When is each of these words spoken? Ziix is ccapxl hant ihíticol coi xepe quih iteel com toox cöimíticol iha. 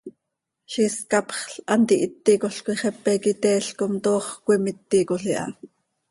Ziix 0.73 0.75
is 0.85 0.95
ccapxl 1.09 1.53
hant 1.69 1.89
ihíticol 1.95 2.55
coi 2.65 2.77
xepe 2.81 3.11
quih 3.21 3.33
iteel 3.35 3.65
com 3.79 3.93
toox 4.03 4.25
cöimíticol 4.45 5.23
iha. 5.33 5.45